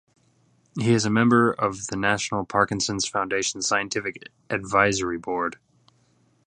He 0.79 0.93
is 0.95 1.05
a 1.05 1.11
member 1.11 1.51
of 1.51 1.85
the 1.85 1.95
National 1.95 2.43
Parkinson 2.43 2.99
Foundation's 2.99 3.67
Scientific 3.67 4.23
Advisory 4.49 5.19
Board. 5.19 5.57